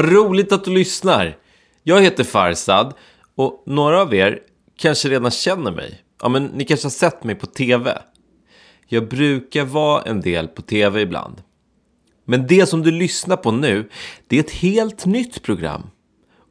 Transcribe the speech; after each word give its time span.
Vad 0.00 0.12
roligt 0.12 0.52
att 0.52 0.64
du 0.64 0.70
lyssnar. 0.70 1.36
Jag 1.82 2.02
heter 2.02 2.24
Farsad 2.24 2.94
och 3.34 3.62
några 3.66 4.02
av 4.02 4.14
er 4.14 4.38
kanske 4.78 5.08
redan 5.08 5.30
känner 5.30 5.72
mig. 5.72 6.02
Ja, 6.22 6.28
men 6.28 6.44
ni 6.44 6.64
kanske 6.64 6.86
har 6.86 6.90
sett 6.90 7.24
mig 7.24 7.34
på 7.34 7.46
TV. 7.46 7.98
Jag 8.86 9.08
brukar 9.08 9.64
vara 9.64 10.02
en 10.02 10.20
del 10.20 10.48
på 10.48 10.62
TV 10.62 11.00
ibland. 11.00 11.42
Men 12.24 12.46
det 12.46 12.66
som 12.66 12.82
du 12.82 12.90
lyssnar 12.90 13.36
på 13.36 13.50
nu, 13.52 13.88
det 14.26 14.36
är 14.36 14.40
ett 14.40 14.50
helt 14.50 15.06
nytt 15.06 15.42
program. 15.42 15.82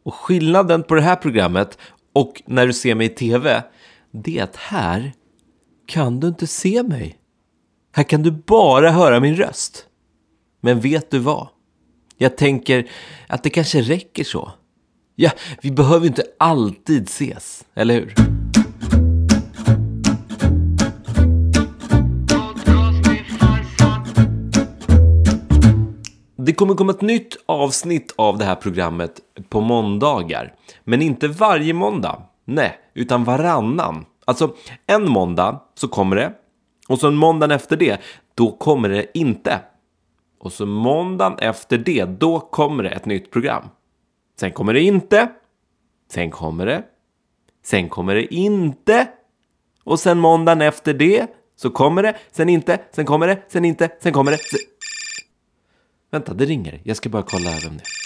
Och 0.05 0.15
skillnaden 0.15 0.83
på 0.83 0.95
det 0.95 1.01
här 1.01 1.15
programmet 1.15 1.77
och 2.13 2.41
när 2.45 2.67
du 2.67 2.73
ser 2.73 2.95
mig 2.95 3.07
i 3.07 3.09
TV, 3.09 3.63
det 4.11 4.39
är 4.39 4.43
att 4.43 4.55
här 4.55 5.13
kan 5.87 6.19
du 6.19 6.27
inte 6.27 6.47
se 6.47 6.83
mig. 6.83 7.17
Här 7.91 8.03
kan 8.03 8.23
du 8.23 8.31
bara 8.31 8.91
höra 8.91 9.19
min 9.19 9.35
röst. 9.35 9.85
Men 10.61 10.79
vet 10.79 11.11
du 11.11 11.19
vad? 11.19 11.47
Jag 12.21 12.37
tänker 12.37 12.89
att 13.27 13.43
det 13.43 13.49
kanske 13.49 13.81
räcker 13.81 14.23
så. 14.23 14.51
Ja, 15.15 15.31
vi 15.61 15.71
behöver 15.71 16.07
inte 16.07 16.23
alltid 16.39 17.03
ses, 17.03 17.65
eller 17.75 17.93
hur? 17.93 18.13
Det 26.37 26.53
kommer 26.53 26.75
komma 26.75 26.91
ett 26.91 27.01
nytt 27.01 27.37
avsnitt 27.45 28.13
av 28.17 28.37
det 28.37 28.45
här 28.45 28.55
programmet 28.55 29.19
på 29.49 29.61
måndagar. 29.61 30.53
Men 30.83 31.01
inte 31.01 31.27
varje 31.27 31.73
måndag. 31.73 32.21
Nej, 32.45 32.79
utan 32.93 33.23
varannan. 33.23 34.05
Alltså, 34.25 34.55
en 34.87 35.09
måndag 35.09 35.61
så 35.75 35.87
kommer 35.87 36.15
det. 36.15 36.33
Och 36.87 36.99
så 36.99 37.11
måndagen 37.11 37.51
efter 37.51 37.77
det, 37.77 38.01
då 38.35 38.51
kommer 38.51 38.89
det 38.89 39.05
inte. 39.13 39.59
Och 40.39 40.53
så 40.53 40.65
måndagen 40.65 41.39
efter 41.39 41.77
det, 41.77 42.05
då 42.05 42.39
kommer 42.39 42.83
det 42.83 42.89
ett 42.89 43.05
nytt 43.05 43.31
program. 43.31 43.69
Sen 44.39 44.51
kommer 44.51 44.73
det 44.73 44.81
inte. 44.81 45.31
Sen 46.11 46.31
kommer 46.31 46.65
det. 46.65 46.83
Sen 47.63 47.89
kommer 47.89 48.15
det 48.15 48.33
inte. 48.33 49.07
Och 49.83 49.99
sen 49.99 50.19
måndagen 50.19 50.61
efter 50.61 50.93
det 50.93 51.27
så 51.55 51.69
kommer 51.69 52.03
det, 52.03 52.17
sen 52.31 52.49
inte, 52.49 52.79
sen 52.91 53.05
kommer 53.05 53.27
det, 53.27 53.43
sen 53.47 53.65
inte, 53.65 53.89
sen 54.01 54.13
kommer 54.13 54.31
det. 54.31 54.37
Sen... 54.37 54.59
Vänta, 56.11 56.33
det 56.33 56.45
ringer. 56.45 56.81
Jag 56.83 56.97
ska 56.97 57.09
bara 57.09 57.23
kolla 57.23 57.49
vem 57.63 57.77
det 57.77 57.83
är. 57.83 57.99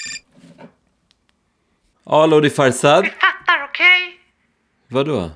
Hallå, 2.11 2.39
det 2.39 2.47
är 2.47 2.49
Farsad. 2.49 3.03
Vi 3.03 3.09
fattar, 3.09 3.63
okej? 3.63 4.19
Vadå? 4.87 5.31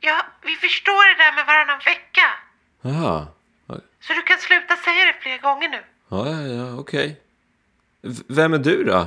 Ja, 0.00 0.22
vi 0.42 0.56
förstår 0.56 1.08
det 1.08 1.24
där 1.24 1.34
med 1.34 1.46
varannan 1.46 1.80
vecka. 1.84 2.26
Jaha. 2.82 3.26
Så 4.00 4.12
du 4.12 4.22
kan 4.22 4.38
sluta 4.38 4.76
säga 4.76 5.04
det 5.04 5.16
fler 5.20 5.38
gånger 5.38 5.68
nu. 5.68 5.82
Ja, 6.14 6.28
ja, 6.30 6.40
ja, 6.42 6.78
okej. 6.78 7.20
V- 8.02 8.22
Vem 8.28 8.54
är 8.54 8.58
du 8.58 8.84
då? 8.84 9.06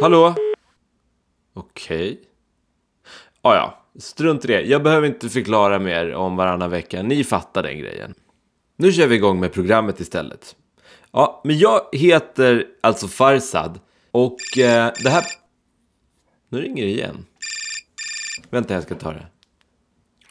Hallå? 0.00 0.34
Okej. 1.54 2.20
Ja, 3.42 3.54
ja. 3.54 3.82
Strunt 4.00 4.44
i 4.44 4.48
det. 4.48 4.60
Jag 4.62 4.82
behöver 4.82 5.06
inte 5.06 5.28
förklara 5.28 5.78
mer 5.78 6.14
om 6.14 6.36
varannan 6.36 6.70
vecka. 6.70 7.02
Ni 7.02 7.24
fattar 7.24 7.62
den 7.62 7.78
grejen. 7.78 8.14
Nu 8.76 8.92
kör 8.92 9.06
vi 9.06 9.14
igång 9.14 9.40
med 9.40 9.52
programmet 9.52 10.00
istället. 10.00 10.56
Ja, 11.12 11.40
men 11.44 11.58
jag 11.58 11.80
heter 11.92 12.66
alltså 12.80 13.08
Farsad. 13.08 13.80
Och 14.10 14.58
eh, 14.58 14.92
det 15.02 15.10
här... 15.10 15.24
Nu 16.48 16.60
ringer 16.60 16.84
det 16.84 16.90
igen. 16.90 17.26
Vänta, 18.50 18.74
jag 18.74 18.82
ska 18.82 18.94
ta 18.94 19.12
det. 19.12 19.26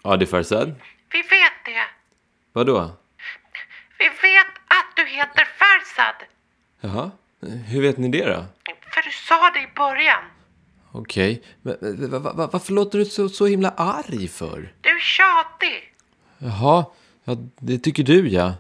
Ja, 0.04 0.18
det 0.18 0.26
är 0.26 0.28
Farsad. 0.28 0.76
Vi 1.12 1.18
vet 1.22 1.66
det. 1.66 1.84
Vadå? 2.54 2.92
Vi 4.00 4.06
vet 4.06 4.45
heter 5.16 5.48
Farsad. 5.60 6.16
Jaha, 6.82 7.12
hur 7.68 7.82
vet 7.82 7.98
ni 7.98 8.08
det 8.10 8.26
då? 8.26 8.46
För 8.94 9.02
du 9.02 9.12
sa 9.28 9.52
det 9.54 9.60
i 9.60 9.68
början. 9.76 10.24
Okej, 10.92 11.42
men 11.62 11.76
men 11.82 12.10
va- 12.12 12.20
va- 12.20 12.34
va- 12.34 12.50
varför 12.54 12.74
låter 12.74 13.00
du 13.00 13.06
så, 13.06 13.30
så 13.30 13.46
himla 13.46 13.70
arg 13.70 14.28
för? 14.28 14.74
Du 14.82 14.90
är 14.90 15.00
tjatig. 15.00 15.94
Jaha, 16.38 16.86
ja, 17.24 17.38
det 17.60 17.80
tycker 17.80 18.04
du 18.04 18.30
ja. 18.30 18.54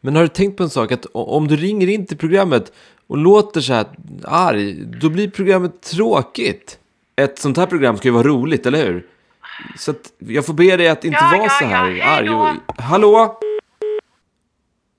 Men 0.00 0.16
har 0.16 0.22
du 0.22 0.28
tänkt 0.28 0.56
på 0.56 0.62
en 0.62 0.70
sak? 0.70 0.92
Att 0.92 1.06
om 1.12 1.48
du 1.48 1.56
ringer 1.56 1.86
in 1.88 2.06
till 2.06 2.18
programmet 2.18 2.72
och 3.06 3.16
låter 3.16 3.60
så 3.60 3.72
här 3.72 3.86
arg, 4.24 4.74
då 4.84 5.08
blir 5.10 5.30
programmet 5.30 5.82
tråkigt. 5.82 6.78
Ett 7.16 7.38
sånt 7.38 7.56
här 7.56 7.66
program 7.66 7.96
ska 7.96 8.08
ju 8.08 8.12
vara 8.14 8.26
roligt, 8.28 8.66
eller 8.66 8.86
hur? 8.86 9.06
Så 9.78 9.94
jag 10.18 10.46
får 10.46 10.54
be 10.54 10.76
dig 10.76 10.88
att 10.88 11.04
inte 11.04 11.18
Ja, 11.22 11.30
vara 11.32 11.42
ja, 11.44 11.48
så 11.50 11.64
ja, 11.64 11.68
här 11.68 11.84
hej 11.90 12.00
arg. 12.02 12.30
Och... 12.30 12.48
Hallå? 12.82 13.40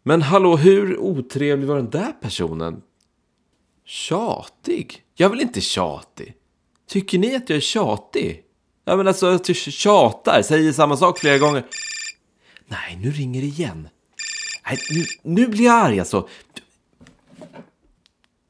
Men 0.07 0.21
hallå, 0.21 0.57
hur 0.57 0.97
otrevlig 0.97 1.67
var 1.67 1.75
den 1.75 1.89
där 1.89 2.11
personen? 2.21 2.81
Tjatig? 3.85 5.03
Jag 5.15 5.29
väl 5.29 5.41
inte 5.41 5.61
tjatig? 5.61 6.33
Tycker 6.89 7.17
ni 7.17 7.35
att 7.35 7.49
jag 7.49 7.57
är 7.57 7.61
tjatig? 7.61 8.43
Ja 8.85 8.95
men 8.95 9.07
alltså, 9.07 9.31
jag 9.31 9.55
tjatar, 9.55 10.41
säger 10.41 10.71
samma 10.71 10.97
sak 10.97 11.19
flera 11.19 11.37
gånger. 11.37 11.63
Nej, 12.65 12.99
nu 13.01 13.11
ringer 13.11 13.41
det 13.41 13.47
igen. 13.47 13.89
Nej, 14.65 14.77
nu, 14.89 15.05
nu 15.23 15.47
blir 15.47 15.65
jag 15.65 15.75
arg 15.75 15.99
alltså. 15.99 16.29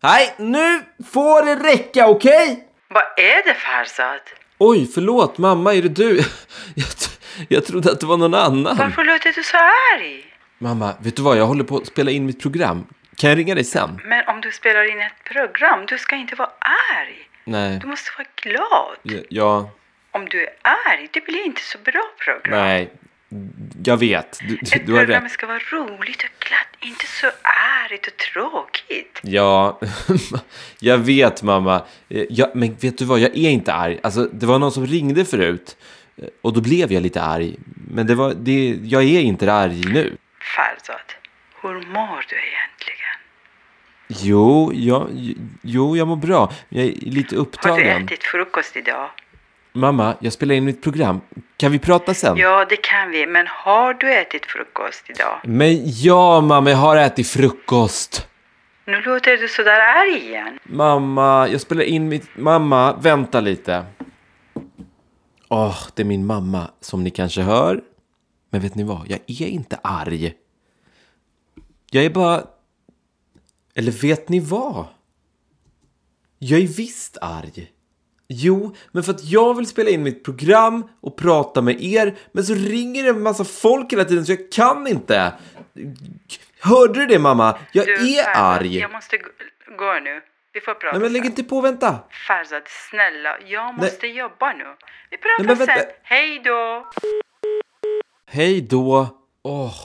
Nej, 0.03 0.35
nu 0.38 0.84
får 1.12 1.45
det 1.45 1.56
räcka, 1.56 2.07
okej? 2.07 2.68
Vad 2.89 3.03
är 3.18 3.47
det 3.47 3.53
Farsad? 3.53 4.22
Oj, 4.57 4.91
förlåt, 4.94 5.38
mamma, 5.38 5.74
är 5.74 5.81
det 5.81 5.89
du? 5.89 6.16
Jag, 6.75 6.88
jag 7.50 7.66
trodde 7.66 7.91
att 7.91 8.00
det 8.00 8.06
var 8.06 8.18
någon 8.18 8.34
annan. 8.34 8.78
Varför 8.78 9.03
låter 9.03 9.34
du 9.34 9.44
så 9.44 9.57
arg? 9.57 10.36
Mamma, 10.57 10.94
vet 11.00 11.16
du 11.16 11.22
vad? 11.22 11.38
Jag 11.38 11.45
håller 11.45 11.63
på 11.63 11.78
att 11.78 11.88
spela 11.88 12.12
in 12.12 12.25
mitt 12.25 12.41
program. 12.41 12.85
Kan 13.16 13.29
jag 13.29 13.40
ringa 13.40 13.56
dig 13.56 13.63
sen? 13.63 14.01
Men 14.06 14.28
om 14.28 14.41
du 14.41 14.51
spelar 14.51 14.91
in 14.91 15.00
ett 15.01 15.23
program, 15.34 15.85
du 15.88 15.97
ska 15.97 16.16
inte 16.16 16.35
vara 16.35 16.50
arg. 16.95 17.16
Nej. 17.44 17.79
Du 17.81 17.88
måste 17.88 18.09
vara 18.18 18.28
glad. 18.41 19.23
Ja, 19.29 19.69
Om 20.12 20.25
du 20.29 20.41
är 20.44 20.50
arg, 20.62 21.07
det 21.13 21.25
blir 21.25 21.45
inte 21.45 21.62
så 21.62 21.78
bra 21.78 22.01
program. 22.25 22.59
nej. 22.66 22.91
Jag 23.85 23.97
vet. 23.97 24.40
Du, 24.47 24.56
Ett 24.56 24.85
du 24.85 24.94
har 24.94 25.00
program 25.00 25.23
rätt. 25.23 25.31
ska 25.31 25.47
vara 25.47 25.59
roligt 25.72 26.23
och 26.23 26.45
glatt, 26.47 26.68
inte 26.91 27.06
så 27.06 27.28
argt 27.88 28.07
och 28.07 28.18
tråkigt. 28.18 29.19
Ja, 29.24 29.79
jag 30.79 30.97
vet 30.97 31.44
mamma. 31.44 31.75
Eh, 32.09 32.24
Ja, 32.29 32.51
men 32.53 32.75
vet 32.75 32.97
du 32.97 33.06
vad, 33.06 33.19
jag 33.19 33.29
är 33.38 33.50
inte 33.50 33.74
arg. 33.74 34.00
Alltså, 34.03 34.24
det 34.34 34.45
var 34.45 34.59
någon 34.59 34.72
som 34.72 34.85
ringde 34.88 35.25
förut. 35.25 35.78
eh, 36.18 36.28
Och 36.41 36.53
då 36.53 36.62
blev 36.62 36.91
jag 36.91 37.03
lite 37.03 37.22
arg. 37.22 37.56
Men 37.91 38.07
det 38.07 38.16
var, 38.16 38.34
det, 38.38 38.79
jag 38.84 39.03
är 39.03 39.19
inte 39.22 39.53
arg 39.53 39.81
nu. 39.94 40.18
Farzad, 40.55 41.07
hur 41.61 41.73
mår 41.73 42.25
du 42.29 42.35
egentligen? 42.35 43.17
Jo, 44.07 44.71
jag, 44.73 45.07
jo, 45.61 45.97
jag 45.97 46.07
mår 46.07 46.15
bra. 46.15 46.51
Jag 46.69 46.85
är 46.85 46.91
lite 46.91 47.35
Har 47.35 47.37
du 47.37 47.41
upptagen. 47.41 48.03
ätit 48.03 48.23
frukost 48.23 48.75
idag? 48.77 49.09
Mamma, 49.73 50.15
jag 50.19 50.33
spelar 50.33 50.55
in 50.55 50.65
mitt 50.65 50.83
program. 50.83 51.21
Kan 51.57 51.71
vi 51.71 51.79
prata 51.79 52.13
sen? 52.13 52.37
Ja, 52.37 52.65
det 52.69 52.75
kan 52.77 53.11
vi, 53.11 53.25
men 53.27 53.47
har 53.47 53.93
du 53.93 54.13
ätit 54.13 54.45
frukost 54.45 55.09
idag? 55.09 55.39
Men 55.43 55.81
ja, 55.85 56.41
mamma, 56.41 56.69
jag 56.69 56.77
har 56.77 56.97
ätit 56.97 57.27
frukost. 57.29 58.27
Nu 58.85 59.01
låter 59.01 59.37
du 59.37 59.47
sådär 59.47 59.79
arg 59.79 60.17
igen. 60.17 60.59
Mamma, 60.63 61.47
jag 61.51 61.61
spelar 61.61 61.83
in 61.83 62.07
mitt... 62.09 62.27
Mamma, 62.37 62.95
vänta 63.01 63.39
lite. 63.39 63.85
Åh, 65.50 65.77
det 65.95 66.01
är 66.01 66.05
min 66.05 66.25
mamma 66.25 66.71
som 66.81 67.03
ni 67.03 67.09
kanske 67.09 67.41
hör. 67.41 67.81
Men 68.49 68.61
vet 68.61 68.75
ni 68.75 68.83
vad? 68.83 69.07
Jag 69.07 69.19
är 69.27 69.47
inte 69.47 69.79
arg. 69.83 70.33
Jag 71.91 72.05
är 72.05 72.09
bara... 72.09 72.44
Eller 73.75 73.91
vet 73.91 74.29
ni 74.29 74.39
vad? 74.39 74.85
Jag 76.39 76.59
är 76.59 76.67
visst 76.67 77.17
arg. 77.21 77.71
Jo, 78.27 78.75
men 78.91 79.03
för 79.03 79.13
att 79.13 79.23
jag 79.23 79.53
vill 79.53 79.67
spela 79.67 79.89
in 79.89 80.03
mitt 80.03 80.23
program 80.23 80.89
och 81.01 81.17
prata 81.17 81.61
med 81.61 81.83
er, 81.83 82.15
men 82.31 82.44
så 82.44 82.53
ringer 82.53 83.03
det 83.03 83.09
en 83.09 83.21
massa 83.21 83.44
folk 83.45 83.94
hela 83.94 84.05
tiden 84.05 84.25
så 84.25 84.31
jag 84.31 84.51
kan 84.51 84.88
inte. 84.88 85.33
Hörde 86.59 87.00
du 87.00 87.05
det 87.05 87.19
mamma? 87.19 87.59
Jag 87.71 87.85
Du, 87.85 87.93
är 87.93 88.23
Farzad, 88.23 88.43
arg. 88.43 88.77
Jag 88.77 88.91
måste 88.91 89.17
gå, 89.77 90.00
nu. 90.03 90.21
Vi 90.53 90.61
får 90.61 90.73
prata 90.73 90.91
Nej 90.91 91.01
men 91.01 91.13
lägg 91.13 91.21
sen. 91.21 91.31
inte 91.31 91.43
på, 91.43 91.61
vänta. 91.61 92.00
Farzad, 92.27 92.63
snälla, 92.89 93.38
jag 93.45 93.75
måste 93.75 94.07
jobba 94.07 94.53
nu. 94.53 94.65
Vi 95.09 95.17
pratar 95.17 95.55
Nej, 95.55 95.77
sen. 95.77 95.85
Hej 96.03 96.41
då! 96.43 96.88
Hej 98.29 98.62
då. 98.62 99.07
Åh. 99.44 99.75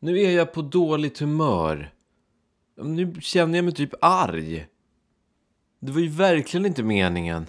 Nu 0.00 0.20
är 0.20 0.30
jag 0.30 0.52
på 0.52 0.62
dåligt 0.62 1.18
humör. 1.18 1.94
Nu 2.76 3.14
känner 3.20 3.58
jag 3.58 3.64
mig 3.64 3.74
typ 3.74 3.94
arg. 4.00 4.66
Det 5.80 5.92
var 5.92 6.00
ju 6.00 6.08
verkligen 6.08 6.66
inte 6.66 6.82
meningen. 6.82 7.46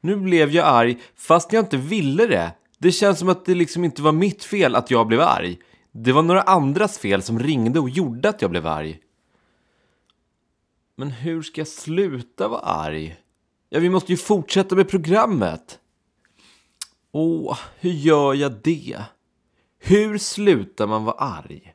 Nu 0.00 0.16
blev 0.16 0.50
jag 0.50 0.66
arg 0.66 0.98
fast 1.14 1.52
jag 1.52 1.64
inte 1.64 1.76
ville 1.76 2.26
det. 2.26 2.52
Det 2.78 2.92
känns 2.92 3.18
som 3.18 3.28
att 3.28 3.44
det 3.44 3.54
liksom 3.54 3.84
inte 3.84 4.02
var 4.02 4.12
mitt 4.12 4.44
fel 4.44 4.74
att 4.74 4.90
jag 4.90 5.06
blev 5.06 5.20
arg. 5.20 5.58
Det 5.92 6.12
var 6.12 6.22
några 6.22 6.42
andras 6.42 6.98
fel 6.98 7.22
som 7.22 7.38
ringde 7.38 7.80
och 7.80 7.90
gjorde 7.90 8.28
att 8.28 8.42
jag 8.42 8.50
blev 8.50 8.66
arg. 8.66 9.00
Men 10.96 11.10
hur 11.10 11.42
ska 11.42 11.60
jag 11.60 11.68
sluta 11.68 12.48
vara 12.48 12.60
arg? 12.60 13.16
Ja, 13.68 13.80
vi 13.80 13.90
måste 13.90 14.12
ju 14.12 14.16
fortsätta 14.16 14.74
med 14.74 14.88
programmet. 14.88 15.78
Åh, 17.12 17.58
hur 17.80 17.90
gör 17.90 18.34
jag 18.34 18.52
det? 18.52 19.02
Hur 19.78 20.18
slutar 20.18 20.86
man 20.86 21.04
vara 21.04 21.16
arg? 21.16 21.74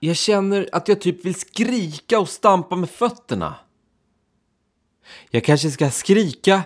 Jag 0.00 0.16
känner 0.16 0.68
att 0.72 0.88
jag 0.88 1.00
typ 1.00 1.24
vill 1.24 1.34
skrika 1.34 2.20
och 2.20 2.28
stampa 2.28 2.76
med 2.76 2.90
fötterna. 2.90 3.54
Jag 5.30 5.44
kanske 5.44 5.70
ska 5.70 5.90
skrika 5.90 6.62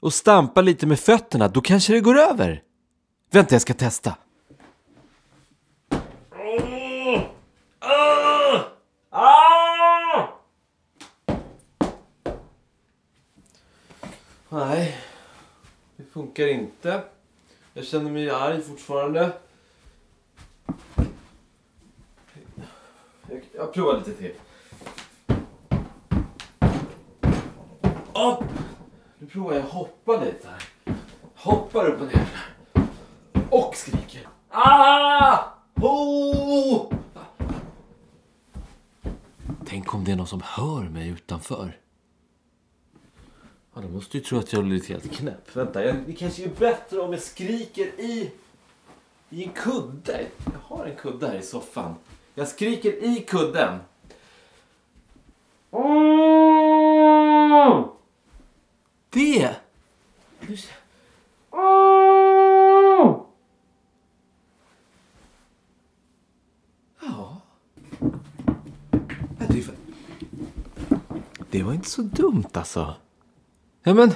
och 0.00 0.14
stampa 0.14 0.60
lite 0.60 0.86
med 0.86 1.00
fötterna, 1.00 1.48
då 1.48 1.60
kanske 1.60 1.92
det 1.92 2.00
går 2.00 2.18
över. 2.18 2.62
Vänta, 3.30 3.54
jag 3.54 3.62
ska 3.62 3.74
testa. 3.74 4.16
Nej, 14.48 15.03
funkar 16.14 16.46
inte. 16.46 17.02
Jag 17.72 17.84
känner 17.84 18.10
mig 18.10 18.30
arg 18.30 18.62
fortfarande. 18.62 19.32
Jag, 23.28 23.42
jag 23.54 23.72
provar 23.74 23.98
lite 23.98 24.14
till. 24.14 24.32
Upp! 28.14 28.44
Nu 29.18 29.26
provar 29.26 29.52
jag 29.52 29.62
att 29.62 29.70
hoppa 29.70 30.24
lite 30.24 30.48
här. 30.48 30.94
Hoppar 31.34 31.86
upp 31.86 32.00
och 32.00 32.06
ner. 32.06 32.28
Och 33.50 33.76
skriker. 33.76 34.28
Ah! 34.48 35.38
Oh! 35.74 36.92
Tänk 39.66 39.94
om 39.94 40.04
det 40.04 40.12
är 40.12 40.16
någon 40.16 40.26
som 40.26 40.42
hör 40.44 40.82
mig 40.82 41.08
utanför. 41.08 41.83
Ja, 43.74 43.80
de 43.80 43.92
måste 43.92 44.16
ju 44.18 44.24
tro 44.24 44.38
att 44.38 44.52
jag 44.52 44.60
har 44.60 44.64
blivit 44.64 44.88
helt 44.88 45.12
knäpp. 45.12 45.56
Vänta, 45.56 45.84
jag, 45.84 45.96
det 46.06 46.12
kanske 46.12 46.44
är 46.44 46.48
bättre 46.48 47.00
om 47.00 47.12
jag 47.12 47.22
skriker 47.22 47.86
i, 48.00 48.32
i 49.30 49.44
en 49.44 49.52
kudde. 49.52 50.26
Jag 50.44 50.76
har 50.76 50.86
en 50.86 50.96
kudde 50.96 51.26
här 51.26 51.34
i 51.34 51.42
soffan. 51.42 51.94
Jag 52.34 52.48
skriker 52.48 53.04
i 53.04 53.24
kudden. 53.28 53.78
Det! 59.10 59.56
Ja. 67.00 67.40
Det 71.50 71.62
var 71.62 71.72
inte 71.72 71.88
så 71.90 72.02
dumt 72.02 72.44
alltså. 72.52 72.94
Ja, 73.86 73.94
men 73.94 74.12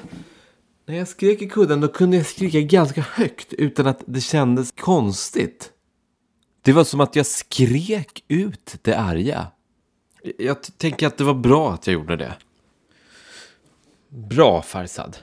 när 0.86 0.96
jag 0.96 1.08
skrek 1.08 1.42
i 1.42 1.48
kudden 1.48 1.80
då 1.80 1.88
kunde 1.88 2.16
jag 2.16 2.26
skrika 2.26 2.60
ganska 2.60 3.00
högt 3.00 3.52
utan 3.52 3.86
att 3.86 4.02
det 4.06 4.20
kändes 4.20 4.72
konstigt. 4.72 5.72
Det 6.62 6.72
var 6.72 6.84
som 6.84 7.00
att 7.00 7.16
jag 7.16 7.26
skrek 7.26 8.24
ut 8.28 8.76
det 8.82 8.94
arga. 8.94 9.46
Jag 10.38 10.56
tänker 10.62 11.06
att 11.06 11.16
det 11.16 11.24
var 11.24 11.34
bra 11.34 11.72
att 11.72 11.86
jag 11.86 11.94
gjorde 11.94 12.16
det. 12.16 12.34
Bra 14.08 14.62
Farsad. 14.62 15.16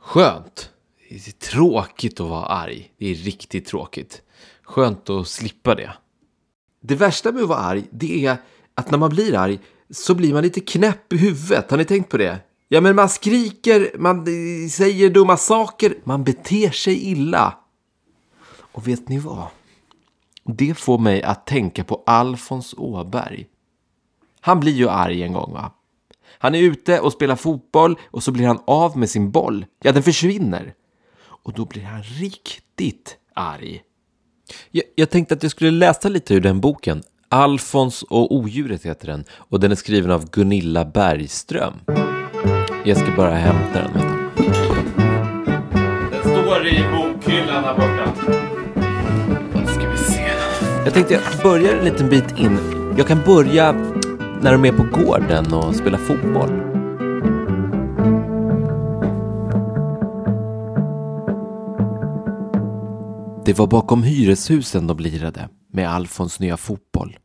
Skönt. 0.00 0.70
Det 1.08 1.14
är 1.28 1.32
tråkigt 1.32 2.20
att 2.20 2.28
vara 2.28 2.46
arg. 2.46 2.92
Det 2.98 3.10
är 3.10 3.14
riktigt 3.14 3.66
tråkigt. 3.66 4.22
Skönt 4.62 5.10
att 5.10 5.28
slippa 5.28 5.74
det. 5.74 5.92
Det 6.80 6.94
värsta 6.94 7.32
med 7.32 7.42
att 7.42 7.48
vara 7.48 7.58
arg, 7.58 7.84
det 7.90 8.26
är 8.26 8.36
att 8.74 8.90
när 8.90 8.98
man 8.98 9.10
blir 9.10 9.34
arg 9.34 9.60
så 9.90 10.14
blir 10.14 10.32
man 10.32 10.42
lite 10.42 10.60
knäpp 10.60 11.12
i 11.12 11.16
huvudet. 11.16 11.70
Har 11.70 11.78
ni 11.78 11.84
tänkt 11.84 12.10
på 12.10 12.16
det? 12.16 12.40
Ja, 12.72 12.80
men 12.80 12.96
man 12.96 13.08
skriker, 13.08 13.90
man 13.98 14.26
säger 14.70 15.10
dumma 15.10 15.36
saker, 15.36 15.94
man 16.04 16.24
beter 16.24 16.70
sig 16.70 17.10
illa. 17.10 17.54
Och 18.56 18.88
vet 18.88 19.08
ni 19.08 19.18
vad? 19.18 19.46
Det 20.44 20.74
får 20.74 20.98
mig 20.98 21.22
att 21.22 21.46
tänka 21.46 21.84
på 21.84 22.02
Alfons 22.06 22.74
Åberg. 22.78 23.46
Han 24.40 24.60
blir 24.60 24.72
ju 24.72 24.88
arg 24.88 25.22
en 25.22 25.32
gång, 25.32 25.52
va? 25.52 25.72
Han 26.38 26.54
är 26.54 26.62
ute 26.62 27.00
och 27.00 27.12
spelar 27.12 27.36
fotboll 27.36 27.98
och 28.10 28.22
så 28.22 28.32
blir 28.32 28.46
han 28.46 28.60
av 28.64 28.98
med 28.98 29.10
sin 29.10 29.30
boll. 29.30 29.66
Ja, 29.82 29.92
den 29.92 30.02
försvinner. 30.02 30.74
Och 31.20 31.52
då 31.52 31.64
blir 31.64 31.82
han 31.82 32.02
riktigt 32.02 33.16
arg. 33.34 33.82
Jag, 34.70 34.84
jag 34.94 35.10
tänkte 35.10 35.34
att 35.34 35.42
jag 35.42 35.52
skulle 35.52 35.70
läsa 35.70 36.08
lite 36.08 36.34
ur 36.34 36.40
den 36.40 36.60
boken. 36.60 37.02
Alfons 37.28 38.02
och 38.02 38.34
odjuret 38.34 38.84
heter 38.84 39.06
den 39.06 39.24
och 39.30 39.60
den 39.60 39.72
är 39.72 39.76
skriven 39.76 40.10
av 40.10 40.30
Gunilla 40.30 40.84
Bergström. 40.84 41.74
Jag 42.84 42.96
ska 42.96 43.16
bara 43.16 43.34
hämta 43.34 43.82
den. 43.82 43.92
Den 46.10 46.20
står 46.20 46.66
i 46.66 46.84
bokhyllan 46.92 47.64
här 47.64 47.74
borta. 47.74 48.12
Då 49.52 49.66
ska 49.66 49.90
vi 49.90 49.96
se. 49.96 50.30
Jag 50.84 50.94
tänkte 50.94 51.14
jag 51.14 51.22
börjar 51.42 51.76
en 51.76 51.84
liten 51.84 52.08
bit 52.08 52.38
in. 52.38 52.58
Jag 52.98 53.06
kan 53.06 53.20
börja 53.26 53.72
när 54.40 54.52
de 54.52 54.64
är 54.64 54.72
på 54.72 54.82
gården 54.82 55.54
och 55.54 55.76
spelar 55.76 55.98
fotboll. 55.98 56.50
Det 63.44 63.58
var 63.58 63.66
bakom 63.66 64.02
hyreshusen 64.02 64.86
de 64.86 64.98
lirade 64.98 65.48
med 65.72 65.90
Alfons 65.90 66.40
nya 66.40 66.56
fotboll. 66.56 67.18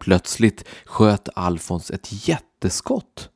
Plötsligt 0.00 0.64
sköt 0.84 1.28
Alfons 1.34 1.90
ett 1.90 2.28
jätteskott. 2.28 3.30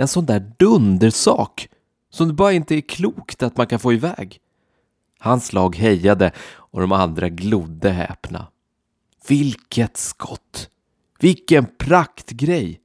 En 0.00 0.08
sån 0.08 0.26
där 0.26 0.52
dundersak 0.58 1.68
som 2.10 2.28
det 2.28 2.34
bara 2.34 2.52
inte 2.52 2.74
är 2.74 2.80
klokt 2.80 3.42
att 3.42 3.56
man 3.56 3.66
kan 3.66 3.78
få 3.78 3.92
iväg. 3.92 4.40
Hans 5.18 5.52
lag 5.52 5.76
hejade 5.76 6.32
och 6.52 6.80
de 6.80 6.92
andra 6.92 7.28
glodde 7.28 7.90
häpna. 7.90 8.46
Vilket 9.28 9.96
skott! 9.96 10.70
Vilken 11.18 11.66
praktgrej! 11.78 12.80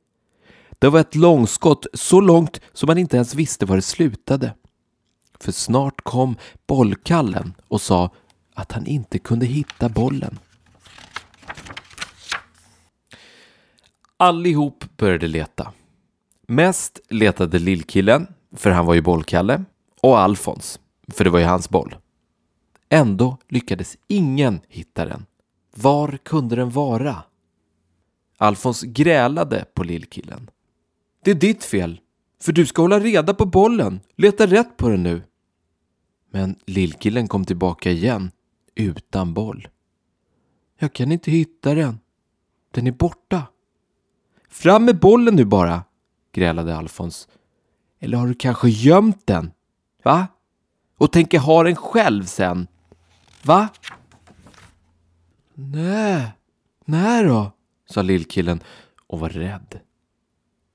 Det 0.80 0.90
var 0.90 1.00
ett 1.00 1.16
långskott 1.16 1.86
så 1.94 2.22
långt 2.22 2.62
som 2.74 2.88
man 2.88 2.98
inte 2.98 3.16
ens 3.16 3.36
visste 3.36 3.66
var 3.66 3.76
det 3.76 3.82
slutade. 3.82 4.54
För 5.40 5.52
snart 5.52 6.02
kom 6.02 6.36
bollkallen 6.68 7.54
och 7.68 7.82
sa 7.82 8.10
att 8.54 8.72
han 8.72 8.86
inte 8.86 9.20
kunde 9.20 9.46
hitta 9.46 9.90
bollen. 9.90 10.40
Allihop 14.18 14.98
började 14.98 15.28
leta. 15.28 15.74
Mest 16.48 17.00
letade 17.10 17.60
lillkillen, 17.60 18.28
för 18.52 18.72
han 18.72 18.86
var 18.86 18.94
ju 18.94 19.02
bollkalle, 19.02 19.64
och 20.02 20.20
Alfons, 20.20 20.80
för 21.08 21.24
det 21.24 21.30
var 21.30 21.40
ju 21.40 21.46
hans 21.46 21.70
boll. 21.70 21.96
Ändå 22.90 23.38
lyckades 23.50 23.98
ingen 24.08 24.60
hitta 24.68 25.06
den. 25.06 25.26
Var 25.76 26.18
kunde 26.24 26.56
den 26.56 26.70
vara? 26.70 27.24
Alfons 28.38 28.82
grälade 28.82 29.66
på 29.74 29.84
lillkillen. 29.84 30.50
Det 31.24 31.32
är 31.32 31.36
ditt 31.36 31.64
fel, 31.64 32.00
för 32.42 32.52
du 32.52 32.66
ska 32.66 32.82
hålla 32.82 33.00
reda 33.00 33.34
på 33.34 33.46
bollen. 33.46 34.00
Leta 34.16 34.48
rätt 34.48 34.78
på 34.78 34.90
den 34.90 35.04
nu. 35.04 35.22
Men 36.32 36.56
lillkillen 36.66 37.28
kom 37.28 37.46
tillbaka 37.46 37.92
igen, 37.92 38.32
utan 38.76 39.34
boll. 39.34 39.68
Jag 40.80 40.94
kan 40.94 41.12
inte 41.12 41.32
hitta 41.32 41.76
den. 41.76 42.00
Den 42.72 42.88
är 42.88 42.92
borta. 42.92 43.44
Fram 44.50 44.86
med 44.86 45.00
bollen 45.00 45.36
nu 45.36 45.46
bara, 45.46 45.84
grälade 46.36 46.78
Alfons. 46.78 47.28
Eller 48.00 48.18
har 48.18 48.28
du 48.28 48.34
kanske 48.34 48.70
gömt 48.70 49.28
den? 49.28 49.52
Va? 50.04 50.28
Och 50.98 51.12
tänker 51.12 51.40
ha 51.40 51.64
den 51.64 51.76
själv 51.76 52.26
sen? 52.26 52.68
Va? 53.44 53.70
Nej, 55.54 56.32
nej 56.86 57.24
då, 57.24 57.52
sa 57.90 58.02
lillkillen 58.02 58.60
och 59.08 59.20
var 59.20 59.30
rädd. 59.30 59.80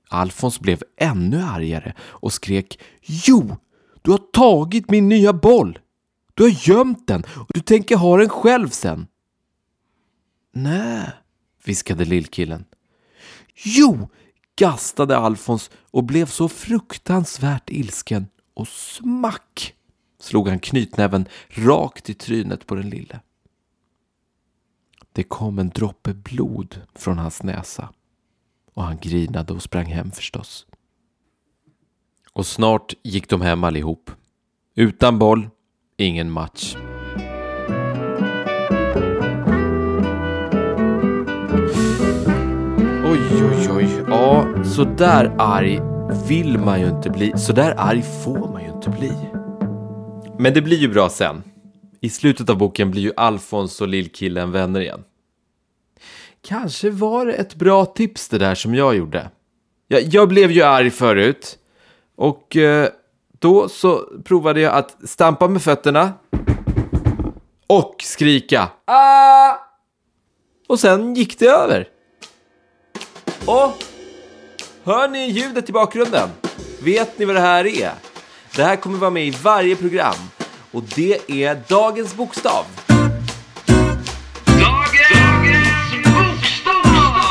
Alfons 0.09 0.59
blev 0.59 0.83
ännu 0.97 1.41
argare 1.41 1.93
och 2.01 2.33
skrek 2.33 2.79
Jo, 3.01 3.57
du 4.01 4.11
har 4.11 4.17
tagit 4.17 4.89
min 4.89 5.09
nya 5.09 5.33
boll! 5.33 5.79
Du 6.33 6.43
har 6.43 6.69
gömt 6.69 7.07
den 7.07 7.23
och 7.23 7.47
du 7.53 7.59
tänker 7.59 7.95
ha 7.95 8.17
den 8.17 8.29
själv 8.29 8.69
sen. 8.69 9.07
Nej, 10.53 11.09
viskade 11.63 12.05
lillkillen. 12.05 12.65
Jo, 13.63 14.09
gastade 14.61 15.17
Alfons 15.17 15.71
och 15.91 16.03
blev 16.03 16.25
så 16.25 16.49
fruktansvärt 16.49 17.69
ilsken 17.69 18.27
och 18.53 18.67
smack 18.67 19.75
slog 20.19 20.47
han 20.47 20.59
knytnäven 20.59 21.25
rakt 21.49 22.09
i 22.09 22.13
trynet 22.13 22.67
på 22.67 22.75
den 22.75 22.89
lille. 22.89 23.19
Det 25.11 25.23
kom 25.23 25.59
en 25.59 25.69
droppe 25.69 26.13
blod 26.13 26.81
från 26.95 27.17
hans 27.17 27.43
näsa 27.43 27.89
och 28.73 28.83
han 28.83 28.97
grinade 28.97 29.53
och 29.53 29.63
sprang 29.63 29.85
hem 29.85 30.11
förstås. 30.11 30.67
Och 32.33 32.45
snart 32.45 32.93
gick 33.03 33.29
de 33.29 33.41
hem 33.41 33.63
allihop. 33.63 34.11
Utan 34.75 35.19
boll, 35.19 35.49
ingen 35.97 36.31
match. 36.31 36.75
Oj, 43.43 43.69
Oj. 43.75 43.89
Ja, 44.07 44.47
så 44.63 44.83
där 44.83 45.35
arg 45.37 45.79
vill 46.27 46.57
man 46.57 46.79
ju 46.81 46.89
inte 46.89 47.09
bli. 47.09 47.33
Så 47.37 47.53
där 47.53 47.75
arg 47.77 48.01
får 48.23 48.51
man 48.51 48.63
ju 48.63 48.69
inte 48.69 48.89
bli. 48.89 49.13
Men 50.39 50.53
det 50.53 50.61
blir 50.61 50.77
ju 50.77 50.87
bra 50.87 51.09
sen. 51.09 51.43
I 52.01 52.09
slutet 52.09 52.49
av 52.49 52.57
boken 52.57 52.91
blir 52.91 53.01
ju 53.01 53.11
Alfons 53.17 53.81
och 53.81 53.87
lillkillen 53.87 54.51
vänner 54.51 54.79
igen. 54.79 55.03
Kanske 56.41 56.89
var 56.89 57.25
det 57.25 57.33
ett 57.33 57.55
bra 57.55 57.85
tips 57.85 58.29
det 58.29 58.37
där 58.37 58.55
som 58.55 58.75
jag 58.75 58.95
gjorde. 58.95 59.29
Jag, 59.87 60.01
jag 60.01 60.29
blev 60.29 60.51
ju 60.51 60.61
arg 60.61 60.89
förut. 60.89 61.57
Och 62.15 62.57
eh, 62.57 62.89
då 63.39 63.69
så 63.69 64.05
provade 64.23 64.61
jag 64.61 64.73
att 64.73 65.09
stampa 65.09 65.47
med 65.47 65.61
fötterna. 65.61 66.13
Och 67.67 67.95
skrika. 68.03 68.69
Ah! 68.85 69.55
Och 70.67 70.79
sen 70.79 71.15
gick 71.15 71.39
det 71.39 71.47
över. 71.47 71.87
Och 73.45 73.83
hör 74.83 75.07
ni 75.07 75.31
ljudet 75.31 75.69
i 75.69 75.71
bakgrunden? 75.71 76.29
Vet 76.83 77.19
ni 77.19 77.25
vad 77.25 77.35
det 77.35 77.39
här 77.39 77.65
är? 77.65 77.91
Det 78.55 78.63
här 78.63 78.75
kommer 78.75 78.97
vara 78.97 79.09
med 79.09 79.27
i 79.27 79.31
varje 79.43 79.75
program. 79.75 80.15
Och 80.71 80.83
det 80.83 81.31
är 81.43 81.61
dagens 81.67 82.15
bokstav. 82.15 82.65
Dagens 84.45 86.03
bokstav! 86.03 87.21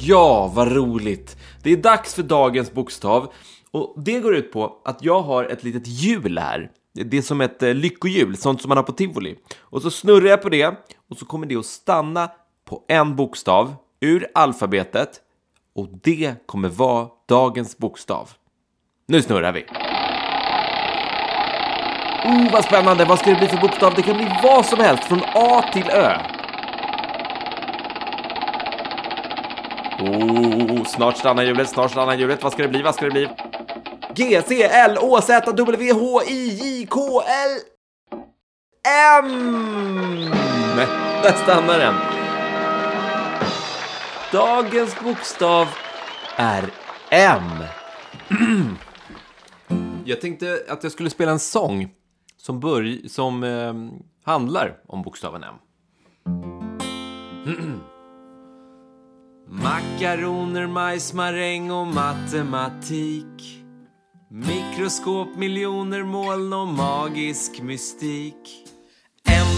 Ja, 0.00 0.52
vad 0.54 0.72
roligt! 0.72 1.36
Det 1.62 1.72
är 1.72 1.76
dags 1.76 2.14
för 2.14 2.22
dagens 2.22 2.72
bokstav. 2.72 3.32
Och 3.70 3.94
det 3.96 4.20
går 4.20 4.36
ut 4.36 4.52
på 4.52 4.80
att 4.84 4.98
jag 5.02 5.22
har 5.22 5.44
ett 5.44 5.64
litet 5.64 5.86
hjul 5.86 6.38
här. 6.38 6.70
Det 6.92 7.18
är 7.18 7.22
som 7.22 7.40
ett 7.40 7.62
eh, 7.62 7.74
lyckohjul, 7.74 8.36
sånt 8.36 8.62
som 8.62 8.68
man 8.68 8.76
har 8.76 8.82
på 8.82 8.92
tivoli. 8.92 9.36
Och 9.60 9.82
så 9.82 9.90
snurrar 9.90 10.26
jag 10.26 10.42
på 10.42 10.48
det 10.48 10.74
och 11.10 11.16
så 11.16 11.26
kommer 11.26 11.46
det 11.46 11.56
att 11.56 11.66
stanna 11.66 12.30
på 12.64 12.82
en 12.88 13.16
bokstav 13.16 13.74
ur 14.00 14.26
alfabetet. 14.34 15.20
Och 15.74 15.88
det 16.02 16.46
kommer 16.46 16.68
vara 16.68 17.08
dagens 17.28 17.78
bokstav. 17.78 18.30
Nu 19.06 19.22
snurrar 19.22 19.52
vi. 19.52 19.66
Oh, 22.24 22.52
vad 22.52 22.64
spännande! 22.64 23.04
Vad 23.04 23.18
ska 23.18 23.30
det 23.30 23.36
bli 23.36 23.48
för 23.48 23.56
bokstav? 23.56 23.94
Det 23.94 24.02
kan 24.02 24.16
bli 24.16 24.26
vad 24.42 24.66
som 24.66 24.80
helst, 24.80 25.04
från 25.04 25.20
A 25.34 25.64
till 25.72 25.90
Ö. 25.90 26.18
Oh, 30.00 30.84
snart 30.84 31.16
stannar 31.16 31.42
hjulet, 31.42 31.68
snart 31.68 31.90
stannar 31.90 32.14
hjulet. 32.14 32.42
Vad 32.42 32.52
ska 32.52 32.62
det 32.62 32.68
bli? 32.68 32.82
Vad 32.82 32.94
ska 32.94 33.04
det 33.04 33.10
bli? 33.10 33.28
G, 34.14 34.42
C, 34.46 34.62
L, 34.62 34.98
Å, 35.00 35.20
Z, 35.20 35.52
W, 35.52 35.92
H, 35.92 36.22
I, 36.22 36.48
J, 36.48 36.86
K, 36.86 37.00
L, 37.20 37.75
M. 38.88 40.30
Där 41.22 41.32
stannar 41.32 41.78
den. 41.78 41.94
Dagens 44.32 45.00
bokstav 45.00 45.68
är 46.36 46.70
M. 47.10 47.42
Jag 50.04 50.20
tänkte 50.20 50.64
att 50.68 50.82
jag 50.82 50.92
skulle 50.92 51.10
spela 51.10 51.32
en 51.32 51.38
sång 51.38 51.88
som, 52.36 52.60
börj 52.60 53.08
som 53.08 53.44
eh, 53.44 53.74
handlar 54.24 54.76
om 54.86 55.02
bokstaven 55.02 55.44
M. 55.44 55.54
Makaroner, 59.48 60.66
majs, 60.66 61.12
maräng 61.12 61.70
och 61.70 61.86
matematik 61.86 63.62
Mikroskop, 64.30 65.36
miljoner 65.36 66.02
moln 66.02 66.52
och 66.52 66.68
magisk 66.68 67.60
mystik 67.62 68.66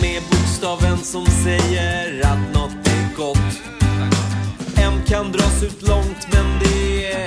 M 0.09 0.15
är 0.17 0.21
bokstaven 0.21 0.99
som 0.99 1.27
säger 1.27 2.27
att 2.27 2.55
något 2.55 2.89
är 2.89 3.17
gott. 3.17 3.61
M 4.77 4.93
kan 5.07 5.33
dras 5.33 5.63
ut 5.63 5.83
långt 5.89 6.29
men 6.33 6.59
det 6.61 7.13
är 7.13 7.18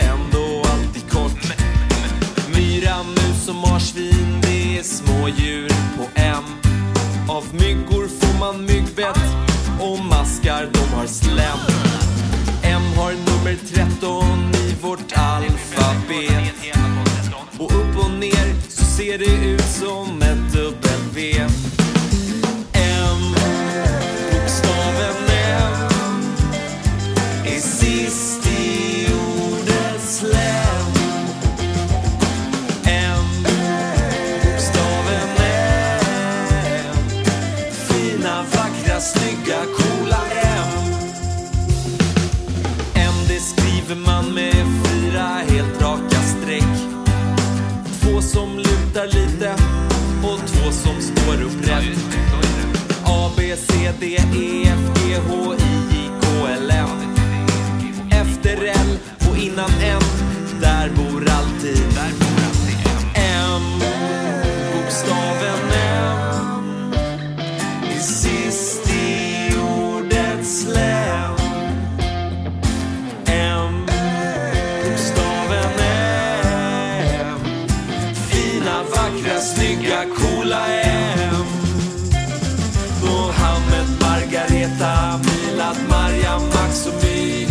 Greta, 84.71 85.17
Milad, 85.17 85.77
Mariam, 85.89 86.41
Max 86.41 86.87
och 86.87 87.03
My. 87.03 87.45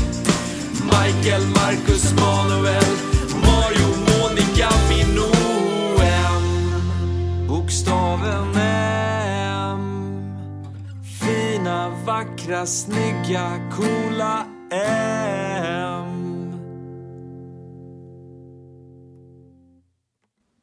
Michael, 0.84 1.42
Marcus, 1.46 2.14
Manuel, 2.14 2.92
Mario, 3.34 3.88
Monica, 3.98 4.68
Mino 4.88 5.30
M 6.02 6.42
Bokstaven 7.48 8.56
M. 8.56 9.80
Fina, 11.20 11.92
vackra, 12.06 12.66
snygga, 12.66 13.70
coola 13.72 14.46
M. 14.70 16.06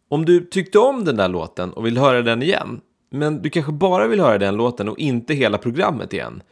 Om 0.09 0.25
du 0.25 0.45
tyckte 0.45 0.79
om 0.79 1.05
den 1.05 1.15
där 1.15 1.27
låten 1.27 1.73
och 1.73 1.85
vill 1.85 1.97
höra 1.97 2.21
den 2.21 2.41
igen, 2.41 2.81
men 3.09 3.41
du 3.41 3.49
kanske 3.49 3.71
bara 3.71 4.07
vill 4.07 4.19
höra 4.19 4.37
den 4.37 4.55
låten 4.55 4.89
och 4.89 4.99
inte 4.99 5.33
hela 5.33 5.57
programmet 5.57 6.13
igen, 6.13 6.43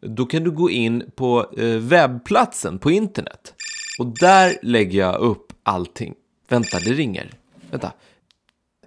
då 0.00 0.26
kan 0.26 0.44
du 0.44 0.50
gå 0.50 0.70
in 0.70 1.10
på 1.16 1.52
eh, 1.58 1.64
webbplatsen 1.66 2.78
på 2.78 2.90
internet. 2.90 3.54
Och 3.98 4.06
där 4.06 4.56
lägger 4.62 4.98
jag 4.98 5.20
upp 5.20 5.52
allting. 5.62 6.14
Vänta, 6.48 6.78
det 6.78 6.92
ringer. 6.92 7.30
Vänta. 7.70 7.92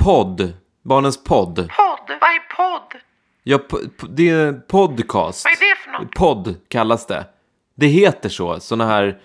podd. 0.03 0.53
Barnens 0.83 1.23
podd. 1.23 1.55
Podd? 1.55 2.17
Vad 2.21 2.29
är 2.29 2.55
podd? 2.55 2.93
Ja, 3.43 3.59
det 4.09 4.29
är 4.29 4.53
podcast. 4.53 5.45
Vad 5.45 5.53
är 5.53 5.57
det 5.57 5.75
för 5.75 5.91
något? 5.91 6.15
Podd 6.15 6.55
kallas 6.67 7.05
det. 7.05 7.25
Det 7.75 7.87
heter 7.87 8.29
så, 8.29 8.59
såna 8.59 8.85
här, 8.85 9.19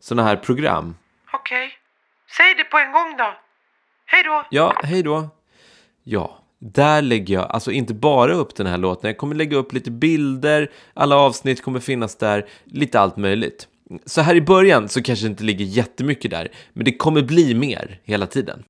såna 0.00 0.22
här 0.22 0.36
program. 0.36 0.96
Okej. 1.32 1.72
Säg 2.36 2.54
det 2.54 2.64
på 2.64 2.78
en 2.78 2.92
gång 2.92 3.16
då. 3.18 3.34
Hej 4.06 4.22
då. 4.22 4.44
Ja, 4.50 4.80
hej 4.84 5.02
då. 5.02 5.28
Ja, 6.04 6.38
där 6.60 7.02
lägger 7.02 7.34
jag 7.34 7.50
alltså 7.50 7.72
inte 7.72 7.94
bara 7.94 8.34
upp 8.34 8.54
den 8.54 8.66
här 8.66 8.78
låten. 8.78 9.08
Jag 9.08 9.18
kommer 9.18 9.34
lägga 9.34 9.56
upp 9.56 9.72
lite 9.72 9.90
bilder, 9.90 10.70
alla 10.94 11.16
avsnitt 11.16 11.62
kommer 11.62 11.80
finnas 11.80 12.16
där, 12.16 12.46
lite 12.64 13.00
allt 13.00 13.16
möjligt. 13.16 13.68
Så 14.06 14.20
här 14.20 14.34
i 14.34 14.40
början 14.40 14.88
så 14.88 15.02
kanske 15.02 15.26
det 15.26 15.30
inte 15.30 15.44
ligger 15.44 15.64
jättemycket 15.64 16.30
där, 16.30 16.48
men 16.72 16.84
det 16.84 16.96
kommer 16.96 17.22
bli 17.22 17.54
mer 17.54 18.00
hela 18.04 18.26
tiden. 18.26 18.64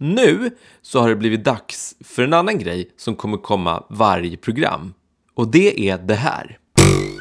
Nu 0.00 0.50
så 0.82 1.00
har 1.00 1.08
det 1.08 1.16
blivit 1.16 1.44
dags 1.44 1.94
för 2.04 2.22
en 2.22 2.32
annan 2.32 2.58
grej 2.58 2.90
som 2.96 3.16
kommer 3.16 3.36
komma 3.36 3.84
varje 3.90 4.36
program. 4.36 4.94
Och 5.34 5.50
det 5.50 5.88
är 5.90 5.98
det 5.98 6.14
här. 6.14 6.58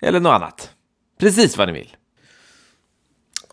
Eller 0.01 0.19
något 0.19 0.33
annat. 0.33 0.71
Precis 1.17 1.57
vad 1.57 1.67
ni 1.67 1.73
vill. 1.73 1.95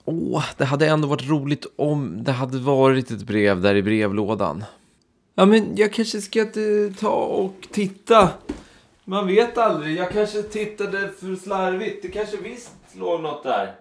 Åh, 0.04 0.44
det 0.56 0.64
hade 0.64 0.86
ändå 0.86 1.08
varit 1.08 1.28
roligt 1.28 1.66
om 1.76 2.24
det 2.24 2.32
hade 2.32 2.58
varit 2.58 3.10
ett 3.10 3.22
brev 3.22 3.60
där 3.60 3.74
i 3.74 3.82
brevlådan. 3.82 4.64
Ja, 5.34 5.46
men 5.46 5.76
jag 5.76 5.92
kanske 5.92 6.20
ska 6.20 6.40
eh, 6.40 6.94
ta 6.98 7.14
och 7.14 7.68
titta. 7.72 8.30
Man 9.04 9.26
vet 9.26 9.58
aldrig. 9.58 9.96
Jag 9.96 10.10
kanske 10.10 10.42
tittade 10.42 11.12
för 11.20 11.36
slarvigt. 11.36 12.02
Det 12.02 12.08
kanske 12.08 12.36
visst 12.36 12.72
låg 12.92 13.20
något 13.20 13.42
där. 13.42 13.74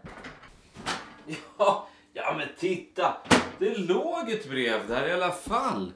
Ja, 1.58 1.88
ja 2.18 2.34
men 2.38 2.48
titta. 2.60 3.18
Det 3.60 3.78
låg 3.78 4.30
ett 4.30 4.50
brev 4.50 4.88
där 4.88 5.08
i 5.08 5.12
alla 5.12 5.32
fall. 5.32 5.94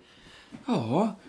Ja, 0.65 1.19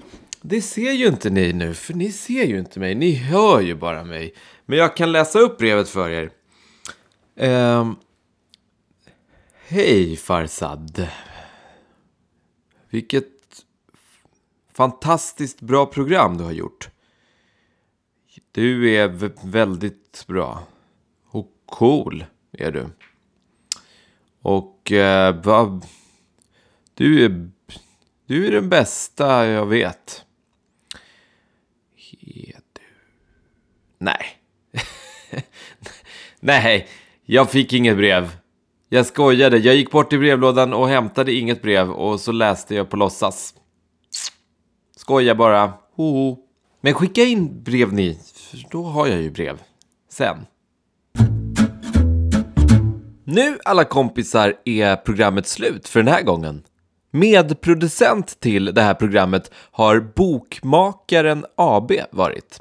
det 0.41 0.63
ser 0.63 0.93
ju 0.93 1.07
inte 1.07 1.31
ni 1.31 1.53
nu, 1.53 1.75
för 1.75 1.95
ni 1.95 2.13
ser 2.13 2.45
ju 2.45 2.59
inte 2.59 2.81
mig. 2.81 2.95
Ni 2.95 3.15
hör 3.15 3.61
ju 3.61 3.75
bara 3.75 4.05
mig. 4.05 4.35
Men 4.67 4.79
jag 4.79 4.97
kan 4.97 5.13
läsa 5.13 5.39
upp 5.39 5.59
brevet 5.59 5.89
för 5.89 6.11
er. 6.11 6.31
Ehm. 7.37 7.97
Hej 9.67 10.17
Farsad. 10.17 11.09
Vilket 12.91 13.65
fantastiskt 14.73 15.61
bra 15.61 15.87
program 15.87 16.39
du 16.39 16.45
har 16.45 16.53
gjort. 16.53 16.89
Du 18.53 18.95
är 18.95 19.09
väldigt 19.47 20.25
bra. 20.27 20.63
Och 21.27 21.53
cool 21.67 22.25
är 22.53 22.71
du. 22.71 22.89
Och 24.43 24.93
eh, 24.93 25.43
va, 25.43 25.81
du 26.95 27.25
är 27.25 27.51
du 28.27 28.47
är 28.47 28.51
den 28.51 28.69
bästa 28.69 29.47
jag 29.47 29.67
vet. 29.67 30.25
Är 32.21 32.61
du? 32.73 32.83
Nej. 33.99 34.25
Nej, 36.41 36.89
jag 37.25 37.51
fick 37.51 37.73
inget 37.73 37.97
brev. 37.97 38.37
Jag 38.89 39.07
skojade. 39.07 39.59
Jag 39.59 39.75
gick 39.75 39.91
bort 39.91 40.11
till 40.11 40.19
brevlådan 40.19 40.73
och 40.73 40.89
hämtade 40.89 41.33
inget 41.33 41.63
brev 41.63 41.91
och 41.91 42.21
så 42.21 42.33
läste 42.33 42.75
jag 42.75 42.91
på 42.91 42.97
låtsas. 42.97 43.55
Skoja 44.97 45.35
bara. 45.35 45.73
Hoho. 45.95 46.39
Men 46.81 46.95
skicka 46.95 47.23
in 47.23 47.63
brev 47.63 47.93
ni, 47.93 48.19
för 48.35 48.67
då 48.71 48.83
har 48.83 49.07
jag 49.07 49.23
ju 49.23 49.31
brev. 49.31 49.63
Sen. 50.09 50.47
Nu 53.35 53.59
alla 53.65 53.85
kompisar 53.85 54.55
är 54.65 54.97
programmet 54.97 55.47
slut 55.47 55.89
för 55.89 56.03
den 56.03 56.13
här 56.13 56.23
gången. 56.23 56.63
Medproducent 57.13 58.41
till 58.41 58.65
det 58.65 58.83
här 58.83 58.95
programmet 58.95 59.51
har 59.71 60.01
Bokmakaren 60.01 61.45
AB 61.57 61.93
varit. 62.11 62.61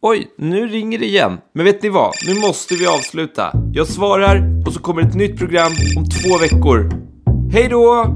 Oj, 0.00 0.30
nu 0.38 0.66
ringer 0.66 0.98
det 0.98 1.06
igen. 1.06 1.38
Men 1.54 1.64
vet 1.64 1.82
ni 1.82 1.88
vad? 1.88 2.12
Nu 2.26 2.40
måste 2.40 2.74
vi 2.74 2.86
avsluta. 2.86 3.52
Jag 3.72 3.86
svarar 3.86 4.66
och 4.66 4.72
så 4.72 4.80
kommer 4.80 5.02
ett 5.02 5.14
nytt 5.14 5.38
program 5.38 5.72
om 5.96 6.04
två 6.04 6.38
veckor. 6.38 6.90
Hej 7.52 7.68
då! 7.68 8.06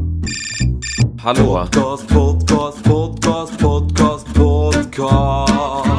Hallå? 1.22 1.68
Podcast, 1.72 2.08
podcast, 2.08 2.84
podcast, 2.84 3.58
podcast, 3.58 4.34
podcast. 4.34 5.91